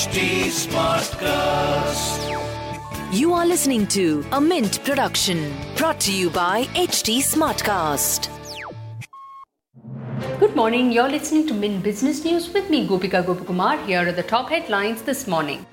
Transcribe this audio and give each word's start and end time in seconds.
HT 0.00 0.20
Smartcast. 0.48 2.20
You 3.12 3.34
are 3.34 3.44
listening 3.44 3.86
to 3.88 4.24
a 4.32 4.40
Mint 4.40 4.82
production 4.82 5.52
brought 5.76 6.00
to 6.00 6.10
you 6.10 6.30
by 6.30 6.64
HT 6.84 7.18
Smartcast. 7.18 8.30
Good 10.38 10.56
morning. 10.56 10.90
You're 10.90 11.10
listening 11.10 11.46
to 11.48 11.52
Mint 11.52 11.82
Business 11.82 12.24
News 12.24 12.50
with 12.54 12.70
me, 12.70 12.88
Gopika 12.88 13.22
Gopakumar. 13.22 13.76
Here 13.84 14.08
are 14.08 14.12
the 14.12 14.22
top 14.22 14.48
headlines 14.48 15.02
this 15.02 15.26
morning. 15.26 15.66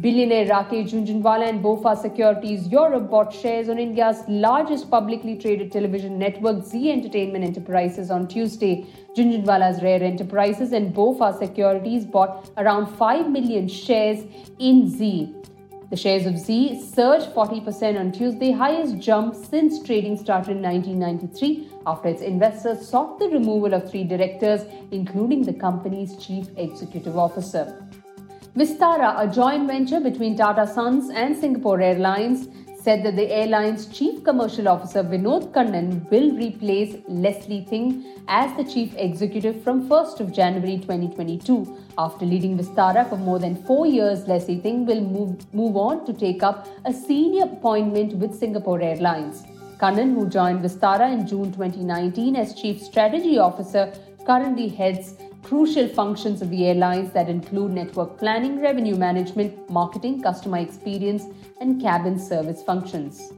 Billionaire 0.00 0.46
Rakesh 0.46 0.92
Jhunjhunwala 0.92 1.46
and 1.46 1.62
Bofa 1.62 1.94
Securities 2.00 2.68
Europe 2.68 3.10
bought 3.10 3.34
shares 3.34 3.68
on 3.68 3.78
India's 3.78 4.22
largest 4.28 4.90
publicly 4.90 5.36
traded 5.36 5.70
television 5.70 6.18
network 6.18 6.64
Zee 6.64 6.90
Entertainment 6.90 7.44
Enterprises 7.44 8.10
on 8.10 8.26
Tuesday. 8.26 8.86
Jhunjhunwala's 9.14 9.82
Rare 9.82 10.02
Enterprises 10.02 10.72
and 10.72 10.94
Bofa 10.94 11.38
Securities 11.38 12.06
bought 12.06 12.48
around 12.56 12.86
5 12.96 13.28
million 13.30 13.68
shares 13.68 14.24
in 14.58 14.88
Zee. 14.88 15.34
The 15.90 15.96
shares 15.96 16.24
of 16.24 16.38
Zee 16.38 16.80
surged 16.80 17.26
40% 17.34 18.00
on 18.00 18.12
Tuesday, 18.12 18.52
highest 18.52 19.00
jump 19.00 19.34
since 19.34 19.82
trading 19.82 20.16
started 20.16 20.52
in 20.52 20.62
1993 20.62 21.68
after 21.84 22.08
its 22.08 22.22
investors 22.22 22.88
sought 22.88 23.18
the 23.18 23.28
removal 23.28 23.74
of 23.74 23.90
three 23.90 24.04
directors, 24.04 24.62
including 24.92 25.42
the 25.42 25.52
company's 25.52 26.16
chief 26.16 26.46
executive 26.56 27.18
officer. 27.18 27.86
Vistara, 28.60 29.18
a 29.18 29.26
joint 29.26 29.66
venture 29.66 30.00
between 30.00 30.36
Tata 30.36 30.66
Sons 30.66 31.08
and 31.08 31.34
Singapore 31.34 31.80
Airlines, 31.80 32.48
said 32.82 33.02
that 33.02 33.16
the 33.16 33.26
airline's 33.32 33.86
chief 33.86 34.22
commercial 34.22 34.68
officer 34.68 35.02
Vinod 35.02 35.50
Kannan 35.54 36.06
will 36.10 36.36
replace 36.36 36.94
Leslie 37.08 37.64
Thng 37.70 38.04
as 38.28 38.54
the 38.58 38.64
chief 38.70 38.94
executive 38.98 39.62
from 39.62 39.88
1st 39.88 40.20
of 40.20 40.34
January 40.34 40.76
2022. 40.76 41.74
After 41.96 42.26
leading 42.26 42.58
Vistara 42.58 43.08
for 43.08 43.16
more 43.16 43.38
than 43.38 43.56
4 43.64 43.86
years, 43.86 44.28
Leslie 44.28 44.60
Thng 44.60 44.84
will 44.84 45.00
move, 45.00 45.54
move 45.54 45.78
on 45.78 46.04
to 46.04 46.12
take 46.12 46.42
up 46.42 46.68
a 46.84 46.92
senior 46.92 47.44
appointment 47.44 48.12
with 48.16 48.38
Singapore 48.38 48.82
Airlines. 48.82 49.42
Kannan, 49.78 50.14
who 50.14 50.28
joined 50.28 50.62
Vistara 50.62 51.10
in 51.10 51.26
June 51.26 51.50
2019 51.50 52.36
as 52.36 52.52
chief 52.52 52.82
strategy 52.82 53.38
officer, 53.38 53.90
currently 54.26 54.68
heads 54.68 55.14
crucial 55.42 55.88
functions 55.88 56.42
of 56.42 56.50
the 56.50 56.66
airlines 56.66 57.12
that 57.12 57.28
include 57.28 57.72
network 57.72 58.18
planning, 58.18 58.60
revenue 58.60 58.96
management, 58.96 59.70
marketing, 59.70 60.22
customer 60.22 60.58
experience, 60.58 61.24
and 61.60 61.80
cabin 61.80 62.18
service 62.18 62.62
functions. 62.62 63.32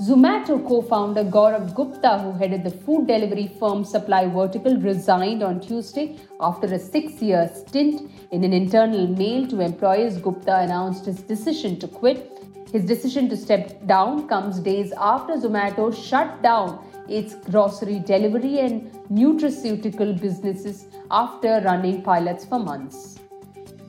Zomato 0.00 0.62
co 0.68 0.82
founder 0.82 1.24
Gaurav 1.24 1.74
Gupta, 1.74 2.18
who 2.18 2.32
headed 2.32 2.64
the 2.64 2.70
food 2.70 3.06
delivery 3.06 3.50
firm 3.58 3.82
supply 3.82 4.26
vertical, 4.26 4.76
resigned 4.76 5.42
on 5.42 5.58
Tuesday 5.58 6.18
after 6.38 6.66
a 6.66 6.78
six 6.78 7.22
year 7.22 7.50
stint. 7.54 8.10
In 8.30 8.44
an 8.44 8.52
internal 8.52 9.06
mail 9.06 9.46
to 9.46 9.60
employees, 9.60 10.18
Gupta 10.18 10.58
announced 10.60 11.06
his 11.06 11.22
decision 11.22 11.78
to 11.78 11.88
quit. 11.88 12.45
His 12.72 12.84
decision 12.84 13.28
to 13.28 13.36
step 13.36 13.86
down 13.86 14.28
comes 14.28 14.58
days 14.58 14.92
after 14.96 15.34
Zomato 15.34 15.94
shut 15.94 16.42
down 16.42 16.84
its 17.08 17.34
grocery 17.34 18.00
delivery 18.00 18.58
and 18.58 18.90
nutraceutical 19.10 20.20
businesses 20.20 20.86
after 21.10 21.60
running 21.64 22.02
pilots 22.02 22.44
for 22.44 22.58
months. 22.58 23.20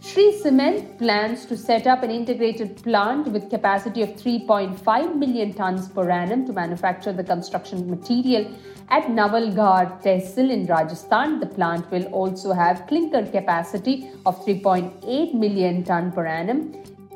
Shree 0.01 0.39
Cement 0.39 0.97
plans 0.99 1.45
to 1.47 1.57
set 1.57 1.85
up 1.85 2.01
an 2.01 2.11
integrated 2.11 2.81
plant 2.81 3.27
with 3.27 3.49
capacity 3.49 4.03
of 4.03 4.09
3.5 4.09 5.15
million 5.15 5.53
tons 5.53 5.89
per 5.89 6.09
annum 6.09 6.45
to 6.45 6.53
manufacture 6.53 7.11
the 7.11 7.23
construction 7.23 7.89
material 7.89 8.49
at 8.89 9.03
Nawalgarh 9.07 10.01
Tehsil 10.01 10.49
in 10.49 10.65
Rajasthan. 10.65 11.39
The 11.39 11.47
plant 11.47 11.91
will 11.91 12.05
also 12.05 12.53
have 12.53 12.87
clinker 12.87 13.25
capacity 13.25 14.09
of 14.25 14.43
3.8 14.45 15.33
million 15.33 15.83
ton 15.83 16.11
per 16.11 16.25
annum. 16.25 16.73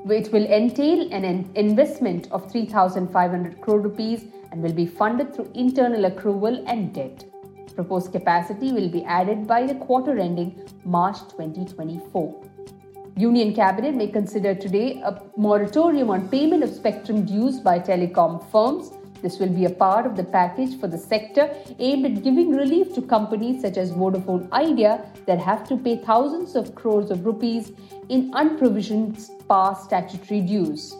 It 0.09 0.31
will 0.33 0.45
entail 0.45 1.13
an 1.13 1.49
investment 1.55 2.27
of 2.31 2.51
3,500 2.51 3.61
crore 3.61 3.79
rupees 3.79 4.25
and 4.51 4.61
will 4.61 4.73
be 4.73 4.87
funded 4.87 5.33
through 5.33 5.51
internal 5.53 6.09
accrual 6.09 6.63
and 6.67 6.93
debt. 6.93 7.23
Proposed 7.75 8.11
capacity 8.11 8.71
will 8.71 8.89
be 8.89 9.03
added 9.05 9.45
by 9.45 9.65
the 9.65 9.75
quarter 9.75 10.17
ending 10.17 10.67
March 10.83 11.19
2024. 11.29 12.43
Union 13.15 13.53
Cabinet 13.53 13.93
may 13.93 14.07
consider 14.07 14.55
today 14.55 15.01
a 15.01 15.21
moratorium 15.37 16.09
on 16.09 16.27
payment 16.29 16.63
of 16.63 16.73
spectrum 16.73 17.23
dues 17.23 17.59
by 17.59 17.77
telecom 17.77 18.43
firms. 18.51 18.91
This 19.21 19.37
will 19.37 19.49
be 19.49 19.65
a 19.65 19.69
part 19.69 20.05
of 20.05 20.15
the 20.15 20.23
package 20.23 20.79
for 20.79 20.87
the 20.87 20.97
sector 20.97 21.49
aimed 21.77 22.05
at 22.05 22.23
giving 22.23 22.55
relief 22.55 22.93
to 22.95 23.01
companies 23.01 23.61
such 23.61 23.77
as 23.77 23.91
Vodafone 23.91 24.51
Idea 24.51 25.05
that 25.27 25.39
have 25.39 25.67
to 25.69 25.77
pay 25.77 25.97
thousands 25.97 26.55
of 26.55 26.73
crores 26.73 27.11
of 27.11 27.25
rupees 27.25 27.71
in 28.09 28.31
unprovisioned 28.31 29.29
past 29.47 29.85
statutory 29.85 30.41
dues. 30.41 30.95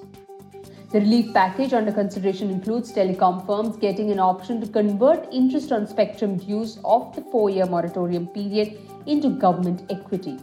The 0.91 0.99
relief 0.99 1.33
package 1.33 1.73
under 1.73 1.91
consideration 1.91 2.49
includes 2.49 2.91
telecom 2.91 3.45
firms 3.45 3.77
getting 3.77 4.11
an 4.11 4.19
option 4.19 4.59
to 4.59 4.67
convert 4.67 5.33
interest 5.33 5.71
on 5.71 5.87
spectrum 5.87 6.37
dues 6.37 6.79
of 6.83 7.15
the 7.15 7.21
four 7.21 7.49
year 7.49 7.65
moratorium 7.65 8.27
period 8.27 8.77
into 9.05 9.29
government 9.29 9.83
equity. 9.89 10.37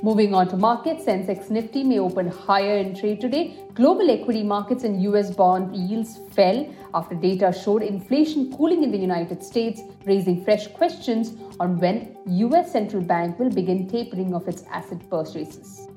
Moving 0.00 0.32
on 0.32 0.46
to 0.50 0.56
markets, 0.56 1.06
Sensex 1.06 1.50
Nifty 1.50 1.82
may 1.82 1.98
open 1.98 2.28
higher 2.28 2.76
in 2.76 2.94
trade 2.94 3.20
today. 3.20 3.58
Global 3.74 4.08
equity 4.12 4.44
markets 4.44 4.84
and 4.84 5.02
US 5.02 5.32
bond 5.32 5.74
yields 5.74 6.20
fell 6.30 6.72
after 6.94 7.16
data 7.16 7.52
showed 7.52 7.82
inflation 7.82 8.56
cooling 8.56 8.84
in 8.84 8.92
the 8.92 8.98
United 8.98 9.42
States, 9.42 9.80
raising 10.06 10.44
fresh 10.44 10.68
questions 10.68 11.32
on 11.58 11.80
when 11.80 12.16
US 12.26 12.70
central 12.70 13.02
bank 13.02 13.40
will 13.40 13.50
begin 13.50 13.88
tapering 13.88 14.34
of 14.34 14.46
its 14.46 14.62
asset 14.70 15.00
purchases. 15.10 15.88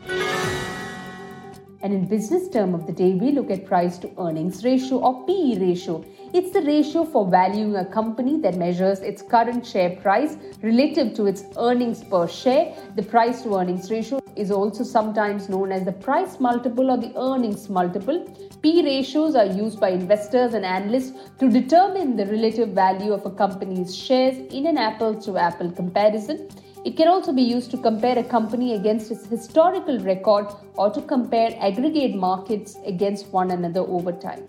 And 1.84 1.94
in 1.94 2.06
business 2.06 2.48
term 2.48 2.76
of 2.76 2.86
the 2.86 2.94
day, 2.94 3.14
we 3.14 3.32
look 3.32 3.50
at 3.50 3.66
price 3.66 3.98
to 4.00 4.12
earnings 4.20 4.64
ratio 4.64 5.00
or 5.00 5.26
PE 5.26 5.58
ratio. 5.60 6.06
It's 6.32 6.52
the 6.52 6.62
ratio 6.62 7.04
for 7.04 7.28
valuing 7.28 7.76
a 7.76 7.86
company 7.86 8.40
that 8.42 8.56
measures 8.56 9.00
its 9.00 9.24
current 9.24 9.66
share 9.66 9.96
price 9.96 10.38
relative 10.62 11.16
to 11.16 11.26
its 11.26 11.44
earnings 11.58 12.04
per 12.04 12.28
share. 12.28 12.76
The 12.96 13.02
price 13.02 13.42
to 13.44 13.56
earnings 13.58 13.90
ratio 13.90 14.22
is 14.36 14.52
also 14.52 14.84
sometimes 14.84 15.50
known 15.50 15.72
as 15.72 15.84
the 15.84 15.92
price 15.92 16.40
multiple 16.40 16.92
or 16.92 16.98
the 16.98 17.14
earnings 17.20 17.68
multiple. 17.68 18.28
P 18.62 18.84
ratios 18.84 19.36
are 19.36 19.48
used 19.48 19.80
by 19.80 19.90
investors 19.90 20.54
and 20.54 20.64
analysts 20.64 21.14
to 21.40 21.50
determine 21.50 22.16
the 22.16 22.28
relative 22.28 22.70
value 22.70 23.12
of 23.12 23.26
a 23.26 23.32
company's 23.32 23.96
shares 23.96 24.38
in 24.54 24.68
an 24.68 24.78
apple 24.78 25.16
to 25.22 25.38
apple 25.38 25.72
comparison. 25.72 26.48
It 26.84 26.98
can 26.98 27.08
also 27.08 27.32
be 27.32 27.44
used 27.44 27.70
to 27.72 27.78
compare 27.78 28.18
a 28.18 28.24
company 28.24 28.74
against 28.74 29.12
its 29.12 29.28
historical 29.28 30.00
record 30.00 30.48
or 30.76 30.90
to 30.90 31.02
compare 31.02 31.56
aggregate 31.60 32.16
markets 32.16 32.76
against 32.86 33.28
one 33.28 33.52
another 33.52 33.82
over 33.82 34.12
time. 34.12 34.48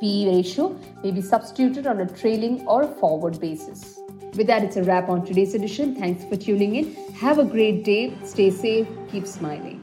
PE 0.00 0.26
ratio 0.26 0.78
may 1.02 1.10
be 1.10 1.20
substituted 1.20 1.86
on 1.88 2.00
a 2.00 2.06
trailing 2.06 2.64
or 2.68 2.82
a 2.82 2.86
forward 2.86 3.40
basis. 3.40 3.98
With 4.34 4.46
that, 4.46 4.62
it's 4.62 4.76
a 4.76 4.84
wrap 4.84 5.08
on 5.08 5.24
today's 5.24 5.54
edition. 5.54 5.96
Thanks 5.96 6.24
for 6.24 6.36
tuning 6.36 6.76
in. 6.76 6.94
Have 7.14 7.38
a 7.38 7.44
great 7.44 7.82
day. 7.82 8.16
Stay 8.24 8.50
safe. 8.50 8.86
Keep 9.10 9.26
smiling. 9.26 9.82